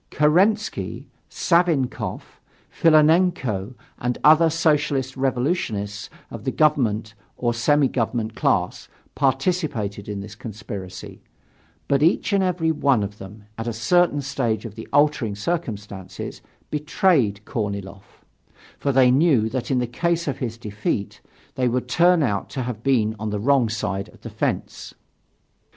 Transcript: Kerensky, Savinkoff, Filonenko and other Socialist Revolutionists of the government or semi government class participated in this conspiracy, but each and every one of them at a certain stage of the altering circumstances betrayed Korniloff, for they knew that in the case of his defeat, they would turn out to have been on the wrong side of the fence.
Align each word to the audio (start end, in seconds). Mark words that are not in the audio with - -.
Kerensky, 0.09 1.05
Savinkoff, 1.29 2.41
Filonenko 2.71 3.75
and 3.99 4.17
other 4.23 4.49
Socialist 4.49 5.15
Revolutionists 5.15 6.09
of 6.31 6.43
the 6.43 6.49
government 6.51 7.13
or 7.37 7.53
semi 7.53 7.87
government 7.87 8.33
class 8.35 8.87
participated 9.13 10.09
in 10.09 10.21
this 10.21 10.33
conspiracy, 10.33 11.21
but 11.87 12.01
each 12.01 12.33
and 12.33 12.43
every 12.43 12.71
one 12.71 13.03
of 13.03 13.19
them 13.19 13.43
at 13.59 13.67
a 13.67 13.73
certain 13.73 14.21
stage 14.21 14.65
of 14.65 14.73
the 14.73 14.87
altering 14.91 15.35
circumstances 15.35 16.41
betrayed 16.71 17.41
Korniloff, 17.45 18.25
for 18.79 18.91
they 18.91 19.11
knew 19.11 19.49
that 19.49 19.69
in 19.69 19.77
the 19.77 19.85
case 19.85 20.27
of 20.27 20.39
his 20.39 20.57
defeat, 20.57 21.21
they 21.53 21.67
would 21.67 21.87
turn 21.87 22.23
out 22.23 22.49
to 22.49 22.63
have 22.63 22.81
been 22.81 23.15
on 23.19 23.29
the 23.29 23.39
wrong 23.39 23.69
side 23.69 24.09
of 24.09 24.21
the 24.21 24.31
fence. 24.31 24.95